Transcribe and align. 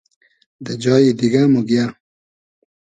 دہ 0.63 0.73
جایی 0.81 1.11
دیگۂ 1.19 1.43
موگیۂ 1.51 1.85